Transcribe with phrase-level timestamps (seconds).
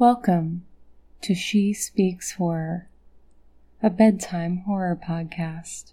[0.00, 0.64] Welcome
[1.20, 2.88] to She Speaks Horror,
[3.82, 5.92] a bedtime horror podcast.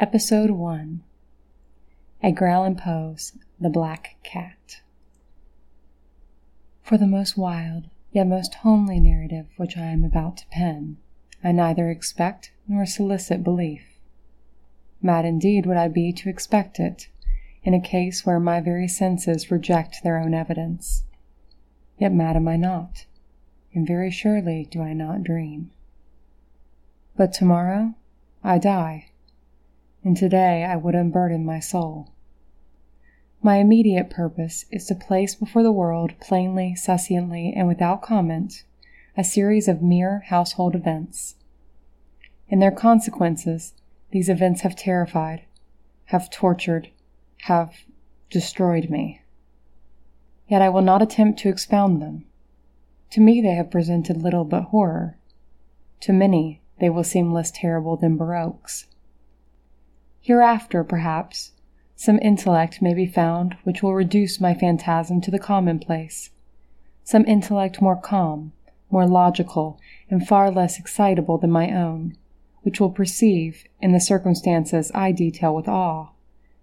[0.00, 1.04] Episode 1
[2.20, 4.80] Edgar Allan Poe's The Black Cat.
[6.82, 10.96] For the most wild, yet most homely narrative which I am about to pen,
[11.44, 14.00] I neither expect nor solicit belief.
[15.00, 17.08] Mad indeed would I be to expect it,
[17.62, 21.04] in a case where my very senses reject their own evidence
[22.04, 23.06] Yet mad am I not,
[23.72, 25.70] and very surely do I not dream.
[27.16, 27.94] But tomorrow
[28.42, 29.06] I die,
[30.02, 32.10] and today I would unburden my soul.
[33.42, 38.64] My immediate purpose is to place before the world plainly, succinctly, and without comment
[39.16, 41.36] a series of mere household events.
[42.50, 43.72] In their consequences,
[44.10, 45.46] these events have terrified,
[46.12, 46.90] have tortured,
[47.44, 47.70] have
[48.28, 49.22] destroyed me
[50.48, 52.24] yet I will not attempt to expound them.
[53.12, 55.16] To me, they have presented little but horror.
[56.02, 58.86] To many, they will seem less terrible than Baroques.
[60.20, 61.52] Hereafter, perhaps,
[61.96, 66.30] some intellect may be found which will reduce my phantasm to the commonplace,
[67.04, 68.52] some intellect more calm,
[68.90, 69.78] more logical,
[70.10, 72.16] and far less excitable than my own,
[72.62, 76.10] which will perceive, in the circumstances I detail with awe,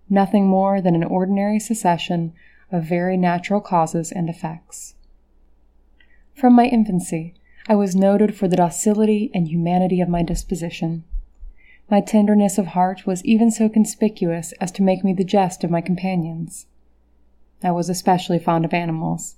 [0.09, 2.33] nothing more than an ordinary succession
[2.71, 4.95] of very natural causes and effects.
[6.33, 7.33] From my infancy,
[7.67, 11.03] I was noted for the docility and humanity of my disposition.
[11.89, 15.69] My tenderness of heart was even so conspicuous as to make me the jest of
[15.71, 16.65] my companions.
[17.61, 19.35] I was especially fond of animals,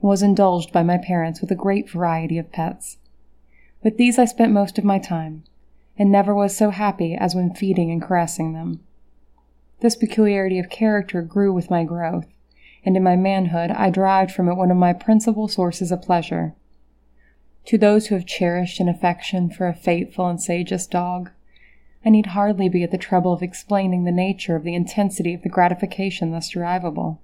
[0.00, 2.96] and was indulged by my parents with a great variety of pets.
[3.82, 5.42] With these I spent most of my time,
[5.98, 8.80] and never was so happy as when feeding and caressing them.
[9.80, 12.26] This peculiarity of character grew with my growth,
[12.86, 16.54] and in my manhood I derived from it one of my principal sources of pleasure.
[17.66, 21.30] To those who have cherished an affection for a faithful and sagacious dog,
[22.04, 25.42] I need hardly be at the trouble of explaining the nature of the intensity of
[25.42, 27.20] the gratification thus derivable.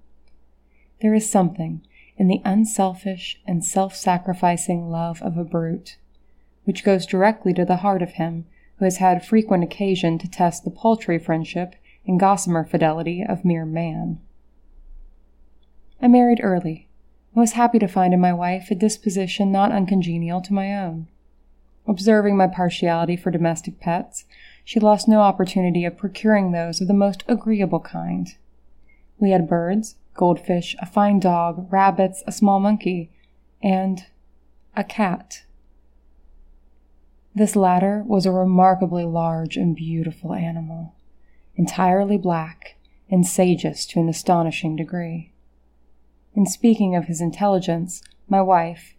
[1.00, 1.80] There is something
[2.16, 5.96] in the unselfish and self sacrificing love of a brute,
[6.64, 8.46] which goes directly to the heart of him
[8.78, 13.64] who has had frequent occasion to test the paltry friendship and gossamer fidelity of mere
[13.64, 14.18] man.
[16.04, 16.88] I married early,
[17.32, 21.06] and was happy to find in my wife a disposition not uncongenial to my own.
[21.86, 24.24] Observing my partiality for domestic pets,
[24.64, 28.30] she lost no opportunity of procuring those of the most agreeable kind.
[29.20, 33.12] We had birds, goldfish, a fine dog, rabbits, a small monkey,
[33.62, 34.06] and
[34.76, 35.44] a cat.
[37.32, 40.94] This latter was a remarkably large and beautiful animal,
[41.54, 42.74] entirely black
[43.08, 45.31] and sagacious to an astonishing degree.
[46.34, 48.94] In speaking of his intelligence, my wife,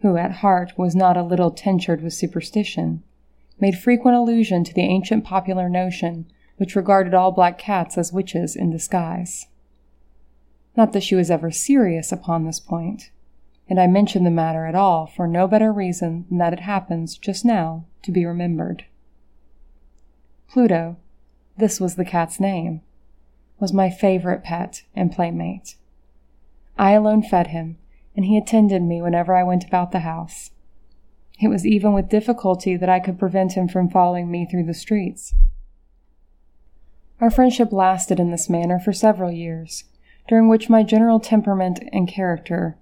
[0.00, 3.02] who at heart was not a little tinctured with superstition,
[3.60, 6.26] made frequent allusion to the ancient popular notion
[6.56, 9.46] which regarded all black cats as witches in disguise.
[10.76, 13.10] Not that she was ever serious upon this point,
[13.68, 17.18] and I mention the matter at all for no better reason than that it happens
[17.18, 18.84] just now to be remembered.
[20.48, 20.96] Pluto,
[21.58, 22.80] this was the cat's name,
[23.60, 25.76] was my favorite pet and playmate.
[26.78, 27.76] I alone fed him,
[28.14, 30.52] and he attended me whenever I went about the house.
[31.40, 34.74] It was even with difficulty that I could prevent him from following me through the
[34.74, 35.34] streets.
[37.20, 39.84] Our friendship lasted in this manner for several years,
[40.28, 42.78] during which my general temperament and character,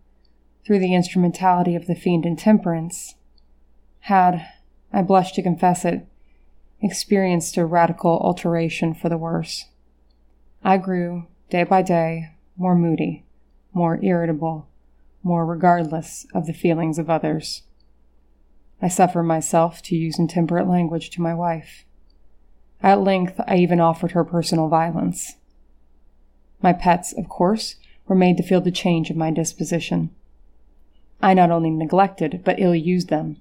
[0.67, 3.15] through the instrumentality of the fiend intemperance,
[4.01, 4.45] had,
[4.93, 6.07] I blush to confess it,
[6.83, 9.71] experienced a radical alteration for the worse.
[10.63, 12.27] I grew, day by day,
[12.59, 13.23] more moody
[13.77, 14.67] more irritable,
[15.23, 17.63] more regardless of the feelings of others.
[18.81, 21.85] I suffer myself to use intemperate language to my wife.
[22.83, 25.35] At length, I even offered her personal violence.
[26.63, 27.77] My pets, of course,
[28.07, 30.11] were made to feel the change of my disposition.
[31.21, 33.41] I not only neglected, but ill used them.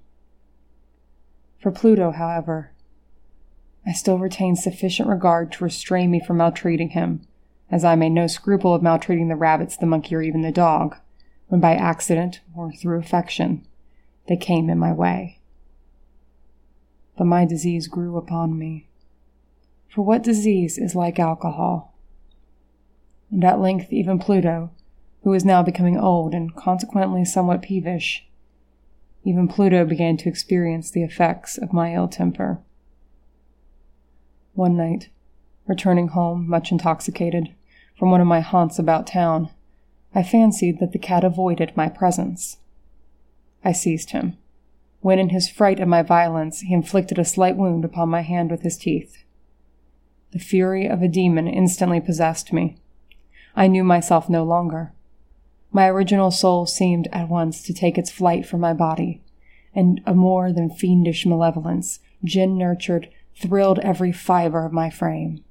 [1.61, 2.71] For Pluto, however,
[3.88, 7.25] I still retained sufficient regard to restrain me from maltreating him
[7.71, 10.95] as I made no scruple of maltreating the rabbits, the monkey, or even the dog,
[11.47, 13.65] when by accident or through affection
[14.27, 15.39] they came in my way.
[17.17, 18.88] But my disease grew upon me.
[19.89, 21.95] For what disease is like alcohol?
[23.31, 24.71] And at length, even Pluto,
[25.23, 28.27] who was now becoming old and consequently somewhat peevish,
[29.23, 32.62] even Pluto began to experience the effects of my ill temper.
[34.53, 35.09] One night,
[35.67, 37.53] returning home, much intoxicated,
[37.97, 39.50] from one of my haunts about town,
[40.13, 42.57] I fancied that the cat avoided my presence.
[43.63, 44.38] I seized him,
[45.01, 48.51] when in his fright at my violence he inflicted a slight wound upon my hand
[48.51, 49.23] with his teeth.
[50.31, 52.77] The fury of a demon instantly possessed me.
[53.56, 54.94] I knew myself no longer.
[55.71, 59.23] My original soul seemed at once to take its flight from my body,
[59.73, 65.44] and a more than fiendish malevolence, gin nurtured, thrilled every fiber of my frame.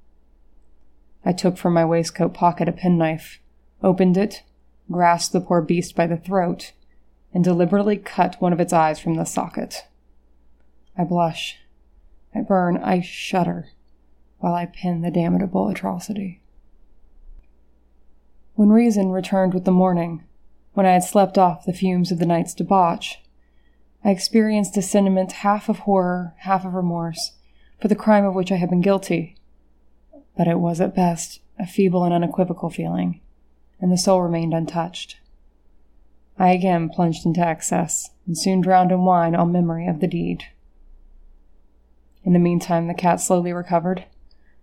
[1.24, 3.40] I took from my waistcoat pocket a penknife,
[3.82, 4.42] opened it,
[4.90, 6.72] grasped the poor beast by the throat,
[7.32, 9.84] and deliberately cut one of its eyes from the socket.
[10.96, 11.58] I blush,
[12.34, 13.68] I burn, I shudder
[14.38, 16.42] while I pen the damnable atrocity.
[18.54, 20.22] When reason returned with the morning,
[20.74, 23.18] when I had slept off the fumes of the night's debauch,
[24.04, 27.32] I experienced a sentiment half of horror, half of remorse,
[27.80, 29.36] for the crime of which I had been guilty
[30.36, 33.20] but it was at best a feeble and unequivocal feeling,
[33.80, 35.16] and the soul remained untouched.
[36.38, 40.44] I again plunged into excess, and soon drowned in wine all memory of the deed.
[42.24, 44.04] In the meantime, the cat slowly recovered.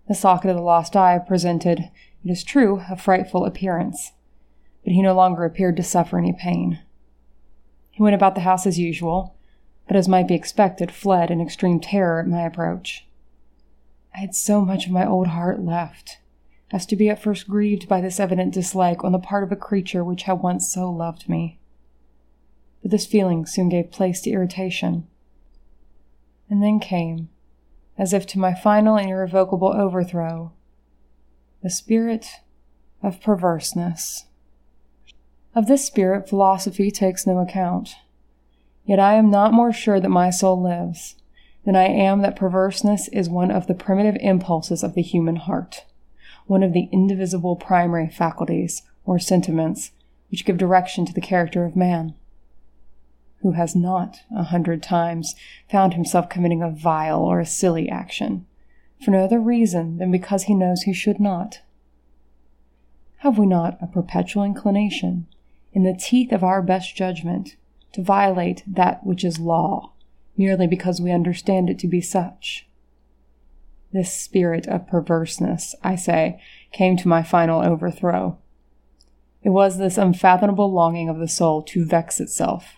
[0.07, 1.79] The socket of the lost eye presented,
[2.23, 4.11] it is true, a frightful appearance,
[4.83, 6.79] but he no longer appeared to suffer any pain.
[7.91, 9.35] He went about the house as usual,
[9.87, 13.07] but as might be expected, fled in extreme terror at my approach.
[14.13, 16.19] I had so much of my old heart left,
[16.71, 19.55] as to be at first grieved by this evident dislike on the part of a
[19.55, 21.59] creature which had once so loved me.
[22.81, 25.07] But this feeling soon gave place to irritation.
[26.49, 27.29] And then came,
[27.97, 30.51] as if to my final and irrevocable overthrow,
[31.63, 32.27] the spirit
[33.01, 34.25] of perverseness.
[35.55, 37.95] Of this spirit, philosophy takes no account.
[38.85, 41.15] Yet I am not more sure that my soul lives
[41.65, 45.85] than I am that perverseness is one of the primitive impulses of the human heart,
[46.47, 49.91] one of the indivisible primary faculties or sentiments
[50.29, 52.15] which give direction to the character of man.
[53.41, 55.35] Who has not, a hundred times,
[55.69, 58.45] found himself committing a vile or a silly action,
[59.03, 61.61] for no other reason than because he knows he should not?
[63.17, 65.27] Have we not a perpetual inclination,
[65.73, 67.55] in the teeth of our best judgment,
[67.93, 69.91] to violate that which is law?
[70.41, 72.67] merely because we understand it to be such.
[73.93, 76.41] This spirit of perverseness, I say,
[76.71, 78.39] came to my final overthrow.
[79.43, 82.77] It was this unfathomable longing of the soul to vex itself,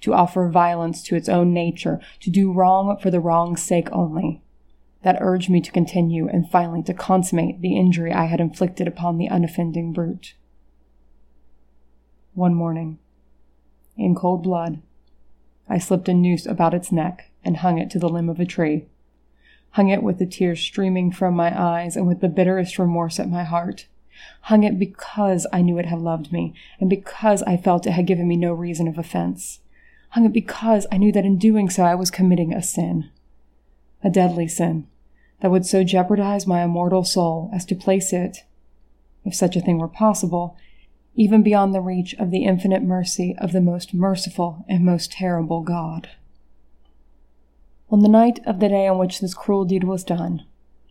[0.00, 4.42] to offer violence to its own nature, to do wrong for the wrong's sake only,
[5.04, 9.18] that urged me to continue and finally to consummate the injury I had inflicted upon
[9.18, 10.34] the unoffending brute.
[12.32, 12.98] One morning,
[13.96, 14.82] in cold blood,
[15.68, 18.44] I slipped a noose about its neck and hung it to the limb of a
[18.44, 18.86] tree.
[19.70, 23.28] Hung it with the tears streaming from my eyes and with the bitterest remorse at
[23.28, 23.86] my heart.
[24.42, 28.06] Hung it because I knew it had loved me and because I felt it had
[28.06, 29.60] given me no reason of offense.
[30.10, 33.06] Hung it because I knew that in doing so I was committing a sin.
[34.04, 34.86] A deadly sin
[35.40, 38.44] that would so jeopardize my immortal soul as to place it,
[39.24, 40.56] if such a thing were possible,
[41.16, 45.62] even beyond the reach of the infinite mercy of the most merciful and most terrible
[45.62, 46.08] God.
[47.90, 50.44] On the night of the day on which this cruel deed was done,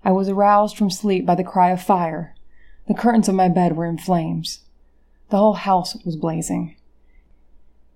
[0.05, 2.35] I was aroused from sleep by the cry of fire.
[2.87, 4.61] The curtains of my bed were in flames.
[5.29, 6.77] The whole house was blazing.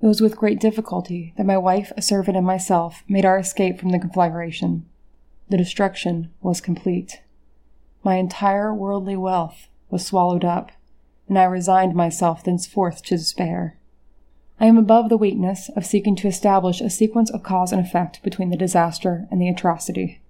[0.02, 3.80] It was with great difficulty that my wife, a servant, and myself made our escape
[3.80, 4.86] from the conflagration.
[5.50, 7.22] The destruction was complete.
[8.04, 10.72] My entire worldly wealth was swallowed up
[11.28, 13.78] and I resigned myself thenceforth to despair.
[14.60, 18.24] I am above the weakness of seeking to establish a sequence of cause and effect
[18.24, 20.22] between the disaster and the atrocity.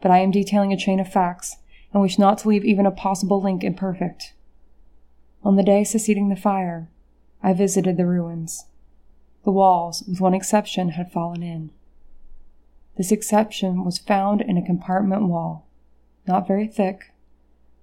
[0.00, 1.56] But I am detailing a chain of facts
[1.92, 4.34] and wish not to leave even a possible link imperfect.
[5.42, 6.88] On the day succeeding the fire,
[7.42, 8.66] I visited the ruins.
[9.44, 11.70] The walls, with one exception, had fallen in.
[12.96, 15.66] This exception was found in a compartment wall,
[16.26, 17.12] not very thick,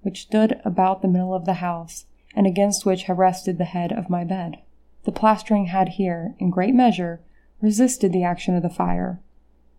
[0.04, 2.06] which stood about the middle of the house
[2.38, 4.58] and against which had rested the head of my bed.
[5.06, 7.20] The plastering had here, in great measure,
[7.64, 9.20] resisted the action of the fire,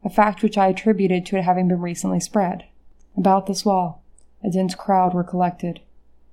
[0.04, 2.64] a fact which I attributed to it having been recently spread.
[3.16, 4.02] About this wall,
[4.42, 5.78] a dense crowd were collected,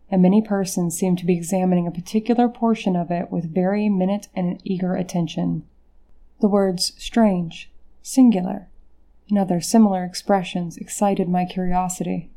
[0.10, 4.28] and many persons seemed to be examining a particular portion of it with very minute
[4.36, 5.62] and eager attention.
[6.42, 8.68] The words strange, singular,
[9.30, 12.32] and other similar expressions excited my curiosity.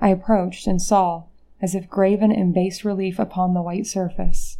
[0.00, 1.24] I approached and saw
[1.62, 4.58] as if graven in bas relief upon the white surface,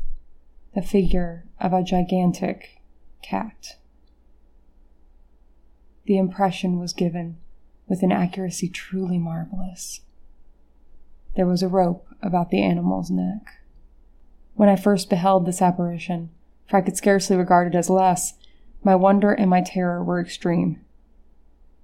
[0.74, 2.80] the figure of a gigantic
[3.20, 3.76] cat.
[6.04, 7.38] The impression was given
[7.88, 10.02] with an accuracy truly marvelous.
[11.34, 13.48] There was a rope about the animal's neck.
[14.54, 16.30] When I first beheld this apparition,
[16.68, 18.34] for I could scarcely regard it as less,
[18.84, 20.80] my wonder and my terror were extreme.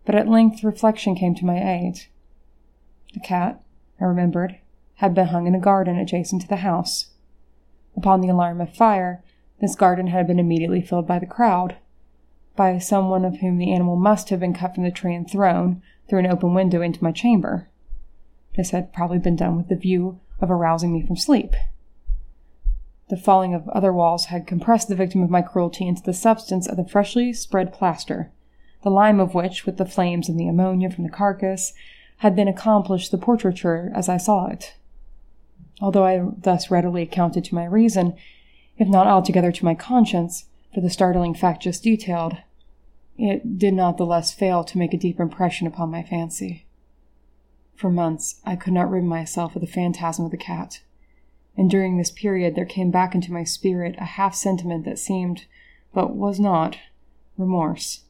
[0.04, 2.06] But at length reflection came to my aid.
[3.14, 3.62] The cat,
[4.00, 4.58] I remembered,
[4.98, 7.10] had been hung in a garden adjacent to the house.
[7.96, 9.22] Upon the alarm of fire,
[9.60, 11.76] this garden had been immediately filled by the crowd,
[12.56, 15.80] by someone of whom the animal must have been cut from the tree and thrown
[16.08, 17.68] through an open window into my chamber.
[18.56, 21.54] This had probably been done with the view of arousing me from sleep.
[23.08, 26.66] The falling of other walls had compressed the victim of my cruelty into the substance
[26.66, 28.32] of the freshly spread plaster,
[28.82, 31.72] the lime of which, with the flames and the ammonia from the carcass,
[32.18, 34.74] had then accomplished the portraiture as I saw it
[35.80, 38.14] although I thus readily accounted to my reason,
[38.76, 42.36] if not altogether to my conscience, for the startling fact just detailed,
[43.16, 46.66] it did not the less fail to make a deep impression upon my fancy.
[47.74, 50.82] For months I could not rid myself of the phantasm of the cat,
[51.56, 55.46] and during this period there came back into my spirit a half sentiment that seemed,
[55.94, 56.76] but was not,
[57.36, 58.04] remorse.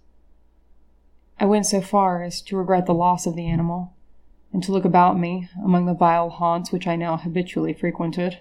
[1.41, 3.93] I went so far as to regret the loss of the animal,
[4.53, 8.41] and to look about me among the vile haunts which I now habitually frequented,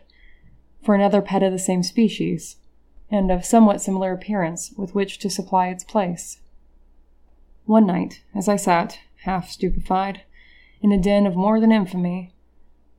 [0.83, 2.57] for another pet of the same species,
[3.09, 6.39] and of somewhat similar appearance with which to supply its place.
[7.65, 10.21] One night, as I sat, half stupefied,
[10.81, 12.33] in a den of more than infamy,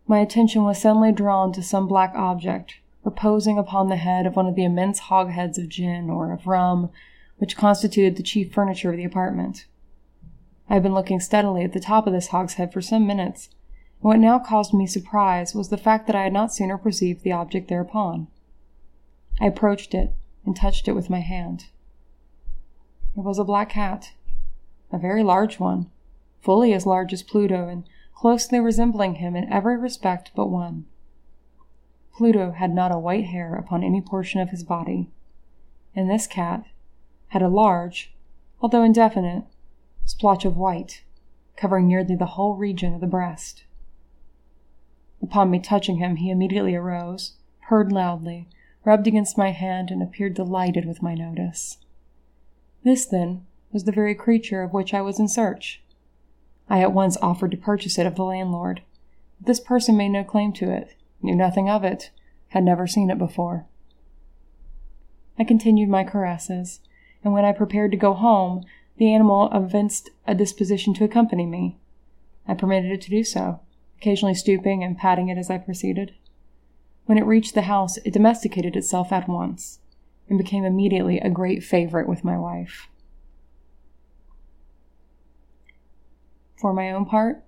[0.07, 2.75] my attention was suddenly drawn to some black object
[3.05, 6.91] reposing upon the head of one of the immense hogheads of gin or of rum
[7.39, 9.65] which constituted the chief furniture of the apartment.
[10.71, 14.03] I had been looking steadily at the top of this hogshead for some minutes, and
[14.03, 17.33] what now caused me surprise was the fact that I had not sooner perceived the
[17.33, 18.27] object thereupon.
[19.41, 21.67] I approached it and touched it with my hand.
[23.17, 24.13] It was a black cat,
[24.93, 25.91] a very large one,
[26.43, 27.85] fully as large as Pluto and
[28.15, 30.85] closely resembling him in every respect but one.
[32.13, 35.09] Pluto had not a white hair upon any portion of his body,
[35.95, 36.65] and this cat
[37.29, 38.13] had a large,
[38.61, 39.45] although indefinite,
[40.09, 41.03] splotch of white,
[41.57, 43.65] covering nearly the whole region of the breast.
[45.23, 47.35] Upon me touching him, he immediately arose,
[47.69, 48.49] purred loudly,
[48.85, 51.77] rubbed against my hand, and appeared delighted with my notice.
[52.85, 55.83] This, then, was the very creature of which I was in search.
[56.71, 58.81] I at once offered to purchase it of the landlord.
[59.39, 62.11] But this person made no claim to it, knew nothing of it,
[62.49, 63.67] had never seen it before.
[65.39, 66.81] I continued my caresses,
[67.23, 68.65] and when I prepared to go home,
[68.99, 71.79] the animal evinced a disposition to accompany me.
[72.47, 73.61] I permitted it to do so,
[73.99, 76.15] occasionally stooping and patting it as I proceeded.
[77.07, 79.79] When it reached the house, it domesticated itself at once
[80.29, 82.89] and became immediately a great favorite with my wife.
[86.61, 87.45] For my own part,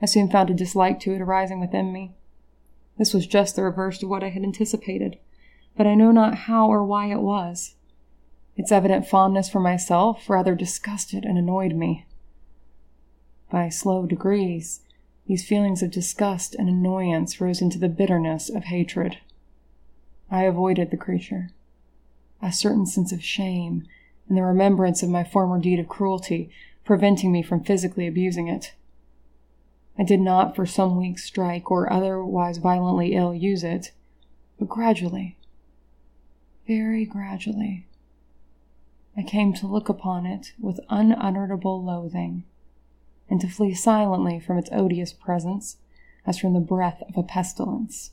[0.00, 2.14] I soon found a dislike to it arising within me.
[2.98, 5.18] This was just the reverse of what I had anticipated,
[5.76, 7.74] but I know not how or why it was.
[8.56, 12.04] Its evident fondness for myself rather disgusted and annoyed me.
[13.50, 14.80] By slow degrees,
[15.26, 19.18] these feelings of disgust and annoyance rose into the bitterness of hatred.
[20.30, 21.50] I avoided the creature.
[22.42, 23.86] A certain sense of shame
[24.28, 26.50] and the remembrance of my former deed of cruelty
[26.84, 28.74] preventing me from physically abusing it.
[29.98, 33.92] I did not for some weeks strike or otherwise violently ill use it,
[34.58, 35.36] but gradually,
[36.66, 37.86] very gradually,
[39.14, 42.44] I came to look upon it with unutterable loathing,
[43.28, 45.76] and to flee silently from its odious presence
[46.26, 48.12] as from the breath of a pestilence.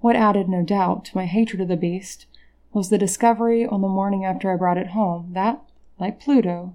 [0.00, 2.26] What added, no doubt, to my hatred of the beast
[2.72, 5.62] was the discovery on the morning after I brought it home that,
[6.00, 6.72] like Pluto,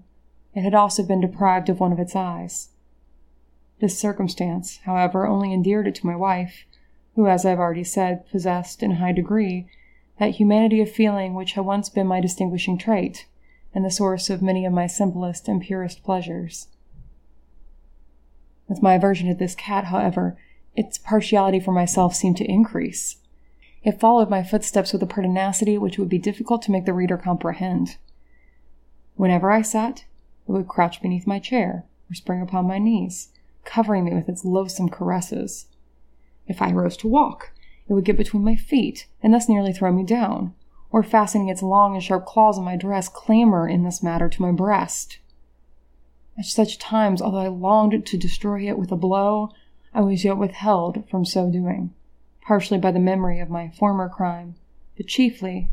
[0.54, 2.70] it had also been deprived of one of its eyes.
[3.82, 6.64] This circumstance, however, only endeared it to my wife,
[7.16, 9.68] who, as I have already said, possessed in a high degree
[10.20, 13.26] that humanity of feeling which had once been my distinguishing trait,
[13.74, 16.68] and the source of many of my simplest and purest pleasures.
[18.68, 20.38] With my aversion to this cat, however,
[20.76, 23.18] its partiality for myself seemed to increase.
[23.82, 27.18] It followed my footsteps with a pertinacity which would be difficult to make the reader
[27.18, 27.96] comprehend.
[29.16, 30.04] Whenever I sat,
[30.48, 33.30] it would crouch beneath my chair or spring upon my knees,
[33.64, 35.68] covering me with its loathsome caresses.
[36.46, 37.52] If I rose to walk,
[37.90, 40.54] it would get between my feet and thus nearly throw me down,
[40.92, 44.42] or fastening its long and sharp claws on my dress, clamor in this matter to
[44.42, 45.18] my breast.
[46.38, 49.50] At such times, although I longed to destroy it with a blow,
[49.94, 51.94] I was yet withheld from so doing,
[52.42, 54.56] partially by the memory of my former crime,
[54.96, 55.72] but chiefly,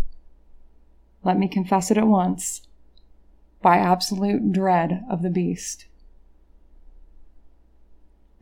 [1.23, 2.63] let me confess it at once,
[3.61, 5.87] by absolute dread of the beast.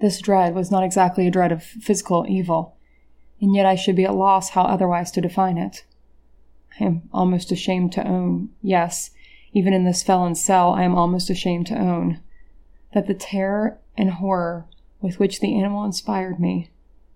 [0.00, 2.73] This dread was not exactly a dread of physical evil,
[3.44, 5.84] and yet I should be at loss how otherwise to define it.
[6.80, 9.10] I am almost ashamed to own, yes,
[9.52, 12.18] even in this felon's cell, I am almost ashamed to own,
[12.94, 14.66] that the terror and horror
[15.02, 16.70] with which the animal inspired me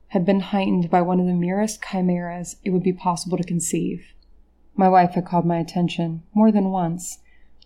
[0.09, 4.13] had been heightened by one of the merest chimeras it would be possible to conceive.
[4.77, 7.19] My wife had called my attention, more than once,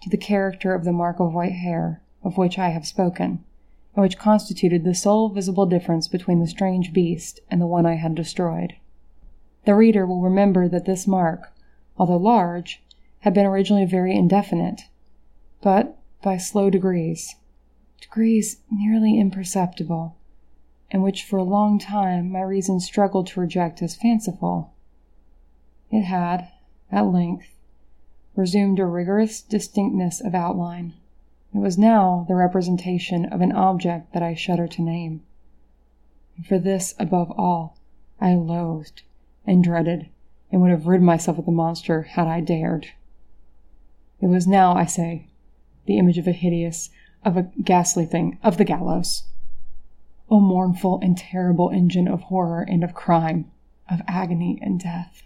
[0.02, 3.45] to the character of the mark of white hair of which I have spoken
[3.94, 8.14] which constituted the sole visible difference between the strange beast and the one I had
[8.14, 8.75] destroyed.
[9.66, 11.52] The reader will remember that this mark,
[11.96, 12.82] although large,
[13.20, 14.82] had been originally very indefinite,
[15.61, 17.37] but by slow degrees,
[18.00, 20.16] degrees nearly imperceptible,
[20.90, 24.72] and which for a long time my reason struggled to reject as fanciful.
[25.90, 26.49] It had,
[26.90, 27.54] at length,
[28.34, 30.94] resumed a rigorous distinctness of outline
[31.54, 35.23] it was now the representation of an object that I shudder to name.
[36.37, 37.76] And for this, above all,
[38.18, 39.02] I loathed
[39.47, 40.09] and dreaded,
[40.50, 42.88] and would have rid myself of the monster had I dared.
[44.21, 45.26] It was now, I say,
[45.85, 46.88] the image of a hideous,
[47.23, 49.25] of a ghastly thing, of the gallows.
[50.30, 53.50] O mournful and terrible engine of horror and of crime,
[53.90, 55.23] of agony and death.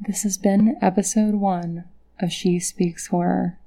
[0.00, 1.84] This has been episode one
[2.18, 3.58] of She Speaks Horror.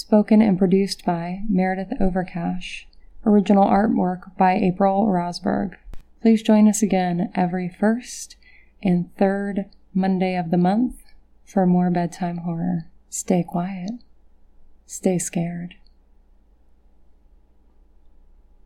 [0.00, 2.86] Spoken and produced by Meredith Overcash.
[3.26, 5.76] Original artwork by April Rosberg.
[6.22, 8.36] Please join us again every first
[8.82, 11.02] and third Monday of the month
[11.44, 12.86] for more bedtime horror.
[13.10, 13.90] Stay quiet.
[14.86, 15.74] Stay scared.